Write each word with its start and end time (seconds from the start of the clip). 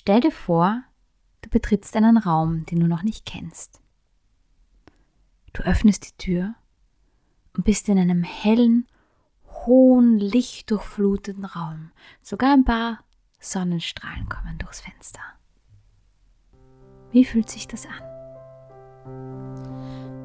Stell 0.00 0.20
dir 0.20 0.30
vor, 0.30 0.84
du 1.42 1.50
betrittst 1.50 1.96
einen 1.96 2.18
Raum, 2.18 2.64
den 2.66 2.78
du 2.78 2.86
noch 2.86 3.02
nicht 3.02 3.26
kennst. 3.26 3.80
Du 5.52 5.64
öffnest 5.64 6.06
die 6.06 6.16
Tür 6.16 6.54
und 7.56 7.64
bist 7.64 7.88
in 7.88 7.98
einem 7.98 8.22
hellen, 8.22 8.86
hohen, 9.66 10.20
lichtdurchfluteten 10.20 11.44
Raum. 11.44 11.90
Sogar 12.22 12.52
ein 12.52 12.64
paar 12.64 13.00
Sonnenstrahlen 13.40 14.28
kommen 14.28 14.56
durchs 14.58 14.82
Fenster. 14.82 15.18
Wie 17.10 17.24
fühlt 17.24 17.50
sich 17.50 17.66
das 17.66 17.84
an? 17.84 18.00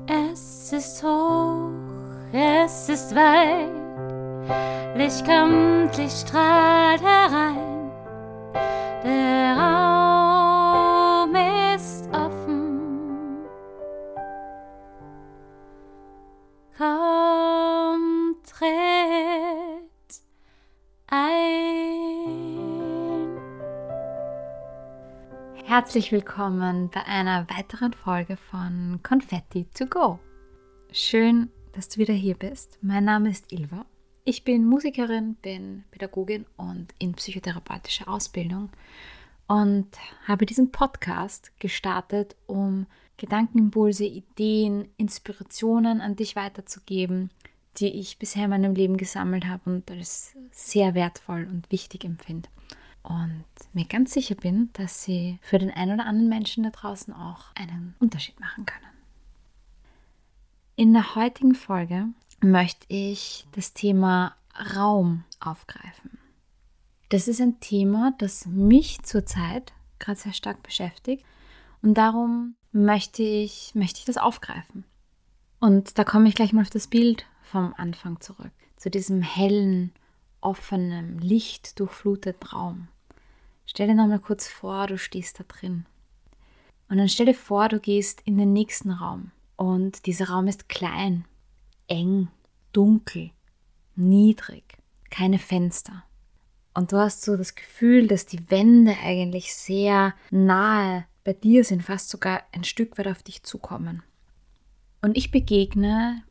Es 0.08 0.72
ist 0.72 1.02
hoch, 1.02 1.72
es 2.32 2.90
ist 2.90 3.16
weit, 3.16 3.72
Licht 4.96 5.26
kommt, 5.26 5.98
Licht 5.98 6.28
strahlt 6.28 7.02
herein. 7.02 7.73
Herzlich 25.76 26.12
willkommen 26.12 26.92
bei 26.92 27.04
einer 27.04 27.48
weiteren 27.50 27.94
Folge 27.94 28.38
von 28.38 29.00
Confetti 29.02 29.66
to 29.74 29.88
Go. 29.88 30.20
Schön, 30.92 31.50
dass 31.72 31.90
du 31.90 31.98
wieder 31.98 32.14
hier 32.14 32.36
bist. 32.36 32.78
Mein 32.84 33.06
Name 33.06 33.32
ist 33.32 33.52
Ilva 33.52 33.84
ich 34.24 34.44
bin 34.44 34.66
Musikerin, 34.66 35.34
bin 35.42 35.84
Pädagogin 35.90 36.46
und 36.58 36.94
in 37.00 37.14
psychotherapeutischer 37.14 38.08
Ausbildung 38.08 38.70
und 39.48 39.88
habe 40.28 40.46
diesen 40.46 40.72
Podcast 40.72 41.52
gestartet, 41.60 42.36
um 42.46 42.86
Gedankenimpulse, 43.18 44.06
Ideen, 44.06 44.90
Inspirationen 44.98 46.02
an 46.02 46.16
dich 46.16 46.36
weiterzugeben, 46.36 47.32
die 47.78 48.00
ich 48.00 48.20
bisher 48.20 48.44
in 48.44 48.52
meinem 48.52 48.76
Leben 48.76 48.98
gesammelt 48.98 49.48
habe 49.48 49.72
und 49.72 49.90
als 49.90 50.36
sehr 50.52 50.94
wertvoll 50.94 51.48
und 51.50 51.72
wichtig 51.72 52.06
empfinde. 52.06 52.48
Und 53.04 53.44
mir 53.74 53.86
ganz 53.86 54.14
sicher 54.14 54.36
bin, 54.36 54.70
dass 54.74 55.04
sie 55.04 55.38
für 55.42 55.60
den 55.60 55.72
einen 55.72 55.94
oder 55.94 56.06
anderen 56.06 56.30
Menschen 56.30 56.64
da 56.64 56.70
draußen 56.70 57.14
auch 57.14 57.54
einen 57.56 57.96
Unterschied 58.00 58.40
machen 58.40 58.66
können. 58.66 58.86
In 60.76 60.94
der 60.94 61.16
heutigen 61.16 61.54
Folge 61.54 62.08
möchte 62.42 62.86
ich 62.88 63.46
das 63.52 63.74
Thema 63.74 64.36
Raum 64.76 65.24
aufgreifen. 65.40 66.18
Das 67.10 67.28
ist 67.28 67.42
ein 67.42 67.60
Thema, 67.60 68.14
das 68.18 68.46
mich 68.46 69.02
zurzeit 69.04 69.74
gerade 70.00 70.20
sehr 70.20 70.34
stark 70.34 70.64
beschäftigt 70.64 71.24
und 71.82 71.96
darum 71.96 72.56
möchte 72.72 73.22
ich, 73.22 73.76
möchte 73.76 74.00
ich 74.00 74.06
das 74.06 74.18
aufgreifen. 74.18 74.84
Und 75.60 75.98
da 75.98 76.04
komme 76.04 76.28
ich 76.28 76.36
gleich 76.36 76.54
mal 76.54 76.62
auf 76.62 76.70
das 76.70 76.88
Bild 76.88 77.26
vom 77.44 77.74
Anfang 77.78 78.20
zurück, 78.20 78.52
zu 78.78 78.90
diesem 78.90 79.22
hellen, 79.22 79.94
offenen, 80.42 81.20
lichtdurchfluteten 81.20 82.50
Raum. 82.50 82.88
Stell 83.74 83.88
dir 83.88 83.96
nochmal 83.96 84.20
kurz 84.20 84.48
vor, 84.48 84.86
du 84.86 85.00
stehst 85.00 85.40
da 85.40 85.46
drin. 85.48 85.88
Und 86.90 87.00
dann 87.00 87.10
stell 87.10 87.26
dir 87.26 87.34
vor, 87.34 87.70
du 87.70 87.80
gehst 87.80 88.22
in 88.24 88.38
den 88.38 88.54
nächsten 88.54 88.92
Raum. 88.92 89.32
Und 89.56 90.06
dieser 90.06 90.30
Raum 90.30 90.46
ist 90.46 90.70
klein 90.70 91.26
eng, 91.88 92.28
dunkel, 92.72 93.32
niedrig, 93.96 94.78
keine 95.10 95.40
Fenster. 95.40 96.04
Und 96.76 96.92
du 96.92 96.98
hast 96.98 97.24
so 97.24 97.36
das 97.36 97.56
Gefühl, 97.56 98.08
dass 98.08 98.28
die 98.28 98.52
Wände 98.52 98.96
eigentlich 99.04 99.56
sehr 99.56 100.14
nahe 100.30 101.06
bei 101.24 101.34
dir 101.34 101.64
sind, 101.64 101.82
fast 101.82 102.12
sogar 102.12 102.44
ein 102.52 102.66
Stück 102.66 103.00
weit 103.00 103.08
auf 103.08 103.24
dich 103.24 103.42
zukommen. 103.42 104.04
Und 105.02 105.18
ich 105.18 105.32
begegne 105.32 106.22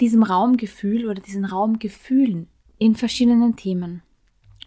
diesem 0.00 0.24
Raumgefühl 0.24 1.08
oder 1.08 1.22
diesen 1.22 1.44
Raumgefühlen 1.44 2.48
in 2.78 2.96
verschiedenen 2.96 3.54
Themen 3.54 4.02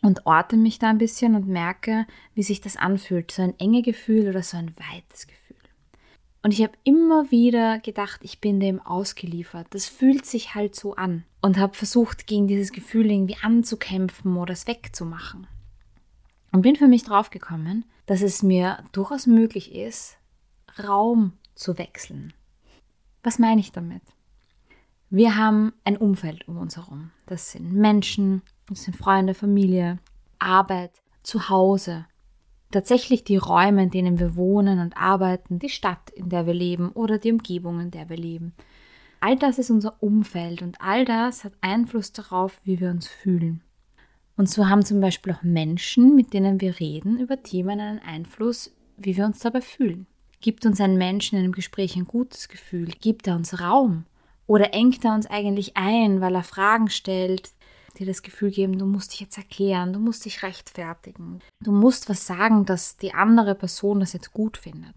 und 0.01 0.25
orte 0.25 0.57
mich 0.57 0.79
da 0.79 0.89
ein 0.89 0.97
bisschen 0.97 1.35
und 1.35 1.47
merke, 1.47 2.05
wie 2.33 2.43
sich 2.43 2.61
das 2.61 2.77
anfühlt. 2.77 3.31
So 3.31 3.41
ein 3.41 3.59
enge 3.59 3.81
Gefühl 3.81 4.29
oder 4.29 4.43
so 4.43 4.57
ein 4.57 4.73
weites 4.77 5.27
Gefühl. 5.27 5.57
Und 6.41 6.53
ich 6.53 6.63
habe 6.63 6.73
immer 6.83 7.31
wieder 7.31 7.79
gedacht, 7.79 8.21
ich 8.23 8.39
bin 8.39 8.59
dem 8.59 8.79
ausgeliefert. 8.79 9.67
Das 9.71 9.87
fühlt 9.87 10.25
sich 10.25 10.55
halt 10.55 10.75
so 10.75 10.95
an. 10.95 11.25
Und 11.41 11.57
habe 11.57 11.73
versucht, 11.73 12.27
gegen 12.27 12.47
dieses 12.47 12.71
Gefühl 12.71 13.11
irgendwie 13.11 13.37
anzukämpfen 13.41 14.37
oder 14.37 14.53
es 14.53 14.67
wegzumachen. 14.67 15.47
Und 16.51 16.61
bin 16.61 16.75
für 16.75 16.87
mich 16.87 17.03
draufgekommen, 17.03 17.85
dass 18.05 18.21
es 18.21 18.41
mir 18.41 18.83
durchaus 18.91 19.27
möglich 19.27 19.75
ist, 19.75 20.17
Raum 20.81 21.33
zu 21.55 21.77
wechseln. 21.77 22.33
Was 23.23 23.37
meine 23.37 23.61
ich 23.61 23.71
damit? 23.71 24.01
Wir 25.09 25.35
haben 25.35 25.73
ein 25.83 25.97
Umfeld 25.97 26.47
um 26.47 26.57
uns 26.57 26.77
herum. 26.77 27.11
Das 27.25 27.51
sind 27.51 27.73
Menschen, 27.73 28.41
das 28.69 28.83
sind 28.83 28.95
Freunde, 28.95 29.33
Familie, 29.33 29.99
Arbeit, 30.37 30.91
Zuhause, 31.23 32.05
tatsächlich 32.71 33.23
die 33.23 33.37
Räume, 33.37 33.83
in 33.83 33.89
denen 33.89 34.19
wir 34.19 34.35
wohnen 34.35 34.79
und 34.79 34.95
arbeiten, 34.97 35.59
die 35.59 35.69
Stadt, 35.69 36.09
in 36.11 36.29
der 36.29 36.45
wir 36.45 36.53
leben 36.53 36.91
oder 36.91 37.17
die 37.17 37.31
Umgebung, 37.31 37.79
in 37.79 37.91
der 37.91 38.09
wir 38.09 38.17
leben. 38.17 38.53
All 39.19 39.35
das 39.35 39.59
ist 39.59 39.69
unser 39.69 40.01
Umfeld 40.01 40.61
und 40.61 40.79
all 40.79 41.03
das 41.03 41.43
hat 41.43 41.53
Einfluss 41.61 42.13
darauf, 42.13 42.61
wie 42.63 42.79
wir 42.79 42.89
uns 42.89 43.07
fühlen. 43.07 43.61
Und 44.37 44.49
so 44.49 44.69
haben 44.69 44.85
zum 44.85 45.01
Beispiel 45.01 45.33
auch 45.33 45.43
Menschen, 45.43 46.15
mit 46.15 46.33
denen 46.33 46.61
wir 46.61 46.79
reden, 46.79 47.19
über 47.19 47.43
Themen 47.43 47.81
einen 47.81 47.99
Einfluss, 47.99 48.73
wie 48.95 49.17
wir 49.17 49.25
uns 49.25 49.39
dabei 49.39 49.59
fühlen. 49.59 50.07
Gibt 50.39 50.65
uns 50.65 50.79
ein 50.79 50.97
Mensch 50.97 51.33
in 51.33 51.39
einem 51.39 51.51
Gespräch 51.51 51.97
ein 51.97 52.05
gutes 52.05 52.47
Gefühl? 52.47 52.87
Gibt 53.01 53.27
er 53.27 53.35
uns 53.35 53.59
Raum? 53.59 54.05
Oder 54.47 54.73
engt 54.73 55.03
er 55.03 55.13
uns 55.13 55.27
eigentlich 55.27 55.75
ein, 55.75 56.21
weil 56.21 56.33
er 56.33 56.43
Fragen 56.43 56.89
stellt, 56.89 57.51
dir 57.99 58.05
das 58.05 58.21
Gefühl 58.21 58.51
geben, 58.51 58.79
du 58.79 58.85
musst 58.85 59.13
dich 59.13 59.19
jetzt 59.19 59.37
erklären, 59.37 59.93
du 59.93 59.99
musst 59.99 60.25
dich 60.25 60.43
rechtfertigen. 60.43 61.41
Du 61.61 61.71
musst 61.71 62.09
was 62.09 62.25
sagen, 62.25 62.65
dass 62.65 62.97
die 62.97 63.13
andere 63.13 63.55
Person 63.55 63.99
das 63.99 64.13
jetzt 64.13 64.33
gut 64.33 64.57
findet. 64.57 64.95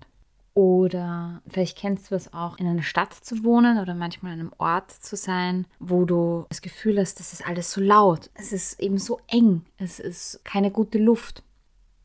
Oder 0.55 1.41
vielleicht 1.49 1.79
kennst 1.79 2.11
du 2.11 2.15
es 2.15 2.35
auch, 2.35 2.59
in 2.59 2.67
einer 2.67 2.83
Stadt 2.83 3.15
zu 3.15 3.43
wohnen 3.43 3.79
oder 3.79 3.95
manchmal 3.95 4.33
an 4.33 4.41
einem 4.41 4.53
Ort 4.59 4.91
zu 4.91 5.17
sein, 5.17 5.67
wo 5.79 6.05
du 6.05 6.45
das 6.51 6.61
Gefühl 6.61 6.99
hast, 6.99 7.21
das 7.21 7.33
ist 7.33 7.47
alles 7.47 7.73
so 7.73 7.81
laut, 7.81 8.31
es 8.35 8.53
ist 8.53 8.79
eben 8.79 8.99
so 8.99 9.19
eng, 9.29 9.63
es 9.79 9.99
ist 9.99 10.45
keine 10.45 10.71
gute 10.71 10.99
Luft. 10.99 11.43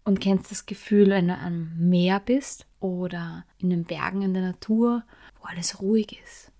Und 0.06 0.22
kennst 0.22 0.52
das 0.52 0.66
Gefühl, 0.66 1.09
wenn 1.09 1.28
du 1.28 1.38
am 1.38 1.74
Meer 1.78 2.22
bist 2.22 2.66
oder 2.79 3.44
in 3.58 3.69
den 3.69 3.84
Bergen 3.84 4.22
in 4.22 4.34
der 4.34 4.44
Natur, 4.44 5.03
wo 5.41 5.47
alles 5.47 5.81
ruhig 5.81 6.18
ist 6.24 6.53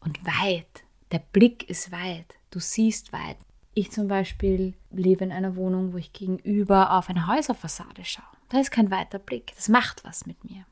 und 0.00 0.24
weit. 0.24 0.84
Der 1.12 1.18
Blick 1.18 1.68
ist 1.68 1.92
weit, 1.92 2.36
du 2.50 2.60
siehst 2.60 3.12
weit, 3.12 3.36
ich 3.78 3.90
zum 3.92 4.08
Beispiel 4.08 4.74
lebe 4.90 5.24
in 5.24 5.32
einer 5.32 5.56
Wohnung, 5.56 5.92
wo 5.92 5.96
ich 5.98 6.12
gegenüber 6.12 6.92
auf 6.92 7.08
eine 7.08 7.26
Häuserfassade 7.26 8.04
schaue. 8.04 8.24
Da 8.48 8.60
ist 8.60 8.70
kein 8.70 8.90
weiter 8.90 9.18
Blick. 9.18 9.52
Das 9.54 9.68
macht 9.68 10.04
was 10.04 10.26
mit 10.26 10.42
mir. 10.44 10.64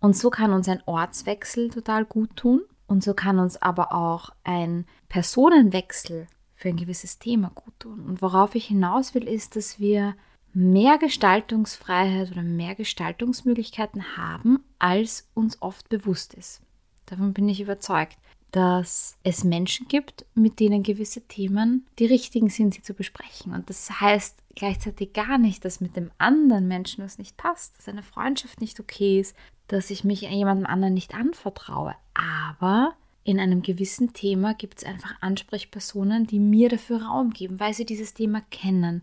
Und 0.00 0.16
so 0.16 0.30
kann 0.30 0.52
uns 0.52 0.68
ein 0.68 0.82
Ortswechsel 0.86 1.70
total 1.70 2.04
gut 2.04 2.36
tun. 2.36 2.62
Und 2.86 3.02
so 3.02 3.14
kann 3.14 3.38
uns 3.38 3.60
aber 3.60 3.94
auch 3.94 4.30
ein 4.44 4.86
Personenwechsel 5.08 6.26
für 6.54 6.68
ein 6.68 6.76
gewisses 6.76 7.18
Thema 7.18 7.50
gut 7.54 7.72
tun. 7.78 8.00
Und 8.00 8.20
worauf 8.20 8.54
ich 8.54 8.66
hinaus 8.66 9.14
will, 9.14 9.26
ist, 9.26 9.56
dass 9.56 9.78
wir 9.78 10.14
mehr 10.52 10.98
Gestaltungsfreiheit 10.98 12.32
oder 12.32 12.42
mehr 12.42 12.74
Gestaltungsmöglichkeiten 12.74 14.16
haben, 14.16 14.62
als 14.78 15.28
uns 15.34 15.62
oft 15.62 15.88
bewusst 15.88 16.34
ist. 16.34 16.60
Davon 17.06 17.32
bin 17.32 17.48
ich 17.48 17.60
überzeugt 17.60 18.18
dass 18.52 19.16
es 19.24 19.44
Menschen 19.44 19.88
gibt, 19.88 20.26
mit 20.34 20.60
denen 20.60 20.82
gewisse 20.82 21.22
Themen 21.22 21.86
die 21.98 22.06
richtigen 22.06 22.50
sind, 22.50 22.74
sie 22.74 22.82
zu 22.82 22.94
besprechen. 22.94 23.52
Und 23.52 23.68
das 23.70 24.00
heißt 24.00 24.38
gleichzeitig 24.54 25.14
gar 25.14 25.38
nicht, 25.38 25.64
dass 25.64 25.80
mit 25.80 25.96
dem 25.96 26.10
anderen 26.18 26.68
Menschen 26.68 27.02
was 27.02 27.18
nicht 27.18 27.38
passt, 27.38 27.78
dass 27.78 27.88
eine 27.88 28.02
Freundschaft 28.02 28.60
nicht 28.60 28.78
okay 28.78 29.20
ist, 29.20 29.34
dass 29.68 29.90
ich 29.90 30.04
mich 30.04 30.20
jemandem 30.20 30.66
anderen 30.66 30.92
nicht 30.92 31.14
anvertraue. 31.14 31.94
Aber 32.12 32.94
in 33.24 33.40
einem 33.40 33.62
gewissen 33.62 34.12
Thema 34.12 34.52
gibt 34.52 34.78
es 34.78 34.84
einfach 34.84 35.14
Ansprechpersonen, 35.22 36.26
die 36.26 36.38
mir 36.38 36.68
dafür 36.68 37.04
Raum 37.04 37.30
geben, 37.30 37.58
weil 37.58 37.72
sie 37.72 37.86
dieses 37.86 38.12
Thema 38.12 38.42
kennen, 38.50 39.02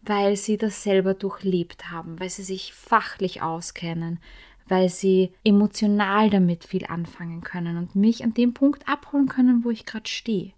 weil 0.00 0.36
sie 0.36 0.56
das 0.56 0.82
selber 0.82 1.12
durchlebt 1.12 1.90
haben, 1.90 2.18
weil 2.20 2.30
sie 2.30 2.44
sich 2.44 2.72
fachlich 2.72 3.42
auskennen, 3.42 4.20
weil 4.68 4.88
sie 4.88 5.32
emotional 5.44 6.30
damit 6.30 6.64
viel 6.64 6.86
anfangen 6.86 7.42
können 7.42 7.76
und 7.76 7.94
mich 7.94 8.24
an 8.24 8.34
dem 8.34 8.54
Punkt 8.54 8.88
abholen 8.88 9.28
können, 9.28 9.64
wo 9.64 9.70
ich 9.70 9.86
gerade 9.86 10.08
stehe. 10.08 10.52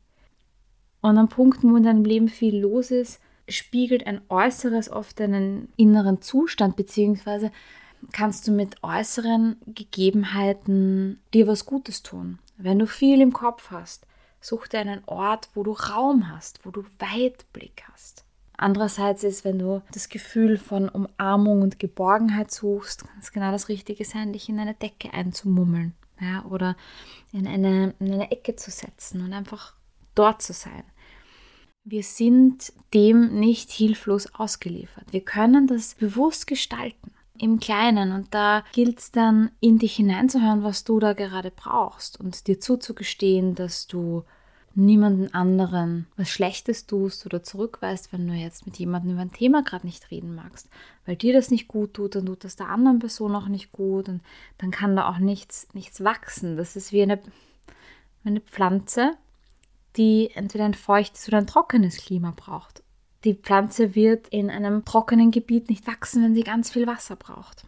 Und 1.01 1.17
an 1.17 1.29
Punkten, 1.29 1.73
wo 1.73 1.77
in 1.77 1.85
deinem 1.85 2.05
Leben 2.05 2.29
viel 2.29 2.59
los 2.59 2.91
ist, 2.91 3.21
spiegelt 3.49 4.07
ein 4.07 4.21
Äußeres 4.29 4.91
oft 4.91 5.21
einen 5.21 5.73
inneren 5.77 6.21
Zustand, 6.23 6.77
beziehungsweise 6.77 7.51
kannst 8.12 8.47
du 8.47 8.53
mit 8.53 8.83
äußeren 8.83 9.57
Gegebenheiten 9.67 11.21
dir 11.35 11.47
was 11.47 11.67
Gutes 11.67 12.03
tun. 12.03 12.39
Wenn 12.57 12.79
du 12.79 12.87
viel 12.87 13.21
im 13.21 13.33
Kopf 13.33 13.71
hast, 13.71 14.07
such 14.41 14.69
dir 14.69 14.81
einen 14.81 15.03
Ort, 15.07 15.49
wo 15.55 15.62
du 15.62 15.73
Raum 15.73 16.31
hast, 16.31 16.65
wo 16.65 16.71
du 16.71 16.85
Weitblick 16.99 17.83
hast. 17.91 18.25
Andererseits 18.61 19.25
ist, 19.25 19.47
wenn 19.47 19.59
du 19.59 19.81
das 19.91 20.11
Gefühl 20.11 20.59
von 20.59 20.91
Umarmung 20.91 21.62
und 21.62 21.79
Geborgenheit 21.79 22.51
suchst, 22.51 23.07
kann 23.07 23.19
es 23.19 23.33
genau 23.33 23.53
das 23.53 23.71
Richtige 23.71 24.05
sein, 24.05 24.35
dich 24.35 24.51
in 24.51 24.59
eine 24.59 24.75
Decke 24.75 25.15
einzumummeln 25.15 25.95
ja, 26.21 26.45
oder 26.45 26.77
in 27.33 27.47
eine, 27.47 27.95
in 28.01 28.12
eine 28.12 28.31
Ecke 28.31 28.57
zu 28.57 28.71
setzen 28.71 29.23
und 29.23 29.33
einfach 29.33 29.75
dort 30.15 30.43
zu 30.43 30.53
sein. 30.53 30.83
Wir 31.85 32.03
sind 32.03 32.75
dem 32.93 33.41
nicht 33.41 33.71
hilflos 33.71 34.35
ausgeliefert. 34.35 35.11
Wir 35.11 35.25
können 35.25 35.67
das 35.67 35.95
bewusst 35.95 36.47
gestalten 36.47 37.12
im 37.39 37.61
Kleinen 37.61 38.12
und 38.12 38.35
da 38.35 38.62
gilt 38.73 38.99
es 38.99 39.11
dann, 39.11 39.53
in 39.61 39.79
dich 39.79 39.97
hineinzuhören, 39.97 40.65
was 40.65 40.85
du 40.85 41.01
da 41.01 41.15
gerade 41.15 41.51
brauchst 41.51 42.21
und 42.21 42.47
dir 42.47 42.61
zuzugestehen, 42.61 43.55
dass 43.55 43.87
du 43.87 44.25
niemanden 44.75 45.34
anderen 45.34 46.06
was 46.17 46.28
Schlechtes 46.31 46.87
tust 46.87 47.26
oder 47.26 47.43
zurückweist, 47.43 48.12
wenn 48.12 48.26
du 48.26 48.34
jetzt 48.34 48.67
mit 48.67 48.78
jemandem 48.78 49.12
über 49.12 49.22
ein 49.22 49.32
Thema 49.32 49.62
gerade 49.62 49.87
nicht 49.87 50.11
reden 50.11 50.34
magst, 50.34 50.69
weil 51.06 51.17
dir 51.17 51.32
das 51.32 51.50
nicht 51.50 51.69
gut 51.69 51.94
tut, 51.94 52.14
dann 52.14 52.26
tut 52.26 52.44
das 52.44 52.56
der 52.56 52.69
anderen 52.69 53.00
Person 53.00 53.34
auch 53.34 53.49
nicht 53.49 53.72
gut 53.72 54.08
und 54.08 54.22
dann 54.58 54.70
kann 54.70 54.94
da 54.96 55.08
auch 55.08 55.19
nichts, 55.19 55.69
nichts 55.75 56.05
wachsen. 56.05 56.56
Das 56.56 56.76
ist 56.76 56.93
wie 56.93 57.02
eine, 57.02 57.20
eine 58.25 58.40
Pflanze, 58.40 59.12
die 59.96 60.31
entweder 60.34 60.64
ein 60.64 60.75
feuchtes 60.75 61.26
oder 61.28 61.38
ein 61.38 61.46
trockenes 61.49 61.96
Klima 61.96 62.32
braucht. 62.34 62.82
Die 63.25 63.34
Pflanze 63.34 63.94
wird 63.94 64.28
in 64.28 64.50
einem 64.50 64.84
trockenen 64.84 65.31
Gebiet 65.31 65.69
nicht 65.69 65.87
wachsen, 65.87 66.23
wenn 66.23 66.34
sie 66.34 66.43
ganz 66.43 66.70
viel 66.70 66.87
Wasser 66.87 67.16
braucht. 67.16 67.64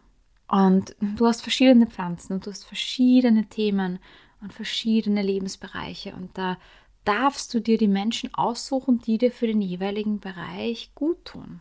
Und 0.49 0.95
du 1.01 1.27
hast 1.27 1.43
verschiedene 1.43 1.87
Pflanzen 1.87 2.35
und 2.35 2.47
du 2.47 2.51
hast 2.51 2.65
verschiedene 2.65 3.47
Themen 3.47 3.99
und 4.41 4.53
verschiedene 4.53 5.23
Lebensbereiche 5.23 6.15
und 6.15 6.37
da 6.37 6.59
darfst 7.05 7.53
du 7.55 7.61
dir 7.61 7.79
die 7.79 7.89
Menschen 7.89 8.33
aussuchen, 8.35 9.01
die 9.01 9.19
dir 9.19 9.33
für 9.33 9.47
den 9.47 9.61
jeweiligen 9.61 10.21
Bereich 10.21 10.91
gut 10.95 11.25
tun. 11.25 11.61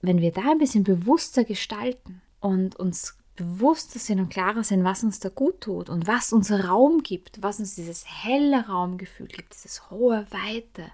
Wenn 0.00 0.20
wir 0.20 0.32
da 0.32 0.50
ein 0.50 0.58
bisschen 0.58 0.84
bewusster 0.84 1.44
gestalten 1.44 2.22
und 2.40 2.76
uns 2.76 3.16
bewusster 3.34 3.98
sind 3.98 4.18
und 4.18 4.30
klarer 4.30 4.64
sind, 4.64 4.84
was 4.84 5.04
uns 5.04 5.20
da 5.20 5.28
gut 5.28 5.60
tut 5.60 5.88
und 5.88 6.06
was 6.06 6.32
uns 6.32 6.50
Raum 6.50 7.02
gibt, 7.02 7.42
was 7.42 7.60
uns 7.60 7.76
dieses 7.76 8.04
helle 8.06 8.66
Raumgefühl 8.66 9.28
gibt, 9.28 9.54
dieses 9.54 9.90
hohe, 9.90 10.26
weite, 10.30 10.90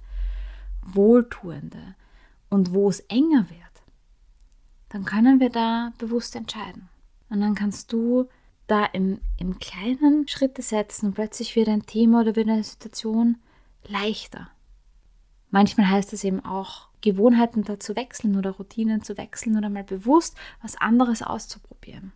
wohltuende 0.83 1.95
und 2.51 2.73
wo 2.73 2.89
es 2.89 3.01
enger 3.01 3.49
wird, 3.49 3.61
dann 4.91 5.05
können 5.05 5.41
wir 5.41 5.51
da 5.51 5.93
bewusst 5.99 6.37
entscheiden. 6.37 6.89
Und 7.31 7.41
dann 7.41 7.55
kannst 7.55 7.93
du 7.93 8.29
da 8.67 8.85
im, 8.87 9.21
im 9.39 9.59
kleinen 9.59 10.27
Schritte 10.29 10.63
setzen 10.63 11.07
und 11.07 11.15
plötzlich 11.15 11.55
wird 11.57 11.69
ein 11.69 11.87
Thema 11.87 12.21
oder 12.21 12.37
wird 12.37 12.49
eine 12.49 12.65
Situation 12.65 13.37
leichter. 13.87 14.51
Manchmal 15.51 15.89
heißt 15.89 16.13
es 16.13 16.25
eben 16.25 16.45
auch, 16.45 16.89
Gewohnheiten 17.01 17.63
da 17.63 17.79
zu 17.79 17.95
wechseln 17.97 18.37
oder 18.37 18.53
Routinen 18.53 19.03
zu 19.03 19.19
wechseln 19.19 19.57
oder 19.57 19.69
mal 19.69 19.85
bewusst 19.85 20.37
was 20.63 20.77
anderes 20.77 21.23
auszuprobieren. 21.23 22.13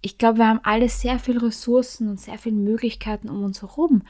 Ich 0.00 0.18
glaube, 0.18 0.38
wir 0.38 0.48
haben 0.48 0.60
alle 0.64 0.88
sehr 0.88 1.18
viele 1.18 1.42
Ressourcen 1.42 2.08
und 2.08 2.20
sehr 2.20 2.38
viele 2.38 2.56
Möglichkeiten 2.56 3.28
um 3.28 3.44
uns 3.44 3.62
herum. 3.62 4.02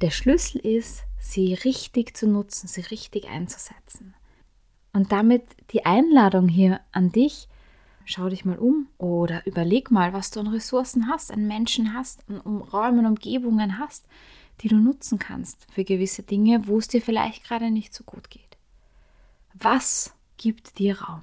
Der 0.00 0.10
Schlüssel 0.10 0.60
ist, 0.60 1.04
sie 1.18 1.54
richtig 1.54 2.16
zu 2.16 2.26
nutzen, 2.26 2.66
sie 2.66 2.80
richtig 2.80 3.28
einzusetzen. 3.28 4.14
Und 4.92 5.12
damit 5.12 5.44
die 5.72 5.86
Einladung 5.86 6.48
hier 6.48 6.80
an 6.92 7.12
dich, 7.12 7.48
schau 8.10 8.28
dich 8.28 8.44
mal 8.44 8.58
um 8.58 8.88
oder 8.98 9.46
überleg 9.46 9.90
mal, 9.90 10.12
was 10.12 10.30
du 10.30 10.40
an 10.40 10.48
Ressourcen 10.48 11.08
hast, 11.08 11.30
an 11.30 11.46
Menschen 11.46 11.94
hast, 11.94 12.28
an 12.28 12.40
Räumen, 12.40 13.06
Umgebungen 13.06 13.78
hast, 13.78 14.06
die 14.60 14.68
du 14.68 14.76
nutzen 14.76 15.18
kannst 15.18 15.66
für 15.72 15.84
gewisse 15.84 16.22
Dinge, 16.22 16.66
wo 16.66 16.78
es 16.78 16.88
dir 16.88 17.00
vielleicht 17.00 17.44
gerade 17.44 17.70
nicht 17.70 17.94
so 17.94 18.04
gut 18.04 18.30
geht. 18.30 18.58
Was 19.54 20.14
gibt 20.36 20.78
dir 20.78 21.00
Raum? 21.00 21.22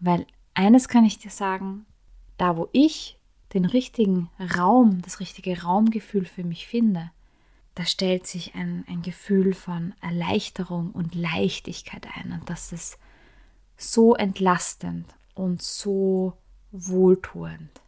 Weil 0.00 0.26
eines 0.54 0.88
kann 0.88 1.04
ich 1.04 1.18
dir 1.18 1.30
sagen, 1.30 1.86
da 2.38 2.56
wo 2.56 2.68
ich 2.72 3.18
den 3.54 3.64
richtigen 3.64 4.30
Raum, 4.56 5.02
das 5.02 5.20
richtige 5.20 5.62
Raumgefühl 5.62 6.24
für 6.24 6.44
mich 6.44 6.66
finde, 6.66 7.10
da 7.74 7.86
stellt 7.86 8.26
sich 8.26 8.54
ein, 8.54 8.84
ein 8.88 9.02
Gefühl 9.02 9.54
von 9.54 9.94
Erleichterung 10.00 10.90
und 10.90 11.14
Leichtigkeit 11.14 12.06
ein. 12.16 12.32
Und 12.32 12.50
das 12.50 12.72
ist 12.72 12.98
so 13.76 14.14
entlastend 14.14 15.06
und 15.34 15.62
so 15.62 16.34
wohltuend. 16.70 17.80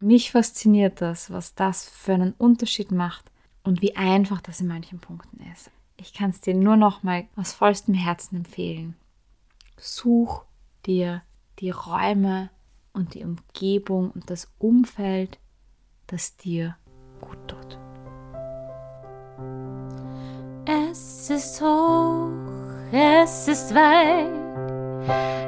Mich 0.00 0.32
fasziniert 0.32 1.00
das, 1.00 1.30
was 1.30 1.54
das 1.54 1.88
für 1.88 2.14
einen 2.14 2.32
Unterschied 2.32 2.90
macht 2.90 3.30
und 3.62 3.82
wie 3.82 3.96
einfach 3.96 4.40
das 4.40 4.60
in 4.60 4.68
manchen 4.68 4.98
Punkten 4.98 5.44
ist. 5.52 5.70
Ich 5.96 6.14
kann 6.14 6.30
es 6.30 6.40
dir 6.40 6.54
nur 6.54 6.76
noch 6.76 7.02
mal 7.02 7.26
aus 7.36 7.52
vollstem 7.52 7.94
Herzen 7.94 8.36
empfehlen. 8.36 8.96
Such 9.76 10.44
dir 10.86 11.22
die 11.58 11.70
Räume 11.70 12.48
und 12.92 13.14
die 13.14 13.24
Umgebung 13.24 14.10
und 14.10 14.30
das 14.30 14.50
Umfeld, 14.58 15.38
das 16.06 16.36
dir 16.36 16.76
gut 17.20 17.38
tut. 17.46 17.78
Es 20.66 21.28
ist 21.30 21.60
hoch, 21.60 22.30
es 22.92 23.48
ist 23.48 23.74
weit, 23.74 24.49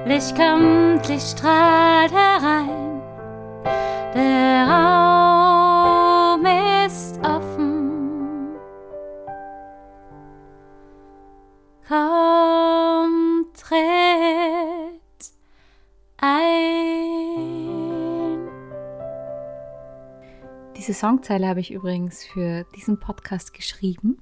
Licht 0.07 0.35
kommt, 0.37 1.07
Licht 1.09 1.27
strahlt 1.39 2.13
herein. 2.13 3.03
Der 4.15 4.67
Raum 4.69 6.47
ist 6.87 7.19
offen. 7.21 8.57
Komm, 11.87 13.47
tritt 13.55 15.33
ein. 16.19 16.63
Diese 20.77 20.95
Songzeile 20.95 21.47
habe 21.49 21.61
ich 21.61 21.71
übrigens 21.73 22.25
für 22.25 22.65
diesen 22.75 22.99
Podcast 22.99 23.53
geschrieben. 23.53 24.22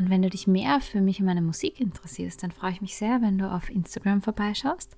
Und 0.00 0.08
wenn 0.08 0.22
du 0.22 0.30
dich 0.30 0.46
mehr 0.46 0.80
für 0.80 1.02
mich 1.02 1.20
und 1.20 1.26
meine 1.26 1.42
Musik 1.42 1.78
interessierst, 1.78 2.42
dann 2.42 2.52
freue 2.52 2.72
ich 2.72 2.80
mich 2.80 2.96
sehr, 2.96 3.20
wenn 3.20 3.36
du 3.36 3.52
auf 3.52 3.68
Instagram 3.68 4.22
vorbeischaust. 4.22 4.96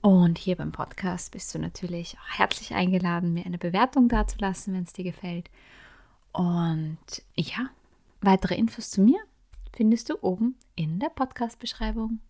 Und 0.00 0.38
hier 0.38 0.56
beim 0.56 0.72
Podcast 0.72 1.32
bist 1.32 1.54
du 1.54 1.58
natürlich 1.58 2.16
auch 2.16 2.38
herzlich 2.38 2.72
eingeladen, 2.74 3.34
mir 3.34 3.44
eine 3.44 3.58
Bewertung 3.58 4.08
dazulassen, 4.08 4.72
wenn 4.72 4.84
es 4.84 4.94
dir 4.94 5.04
gefällt. 5.04 5.50
Und 6.32 6.96
ja, 7.36 7.68
weitere 8.22 8.54
Infos 8.54 8.88
zu 8.88 9.02
mir 9.02 9.18
findest 9.76 10.08
du 10.08 10.14
oben 10.22 10.56
in 10.74 11.00
der 11.00 11.10
Podcast-Beschreibung. 11.10 12.20